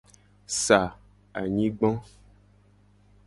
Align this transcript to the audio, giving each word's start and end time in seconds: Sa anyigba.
Sa 0.61 0.81
anyigba. 1.39 1.89